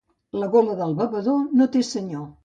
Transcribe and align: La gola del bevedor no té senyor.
La 0.43 0.45
gola 0.53 0.77
del 0.79 0.95
bevedor 1.01 1.43
no 1.59 1.67
té 1.77 1.83
senyor. 1.91 2.25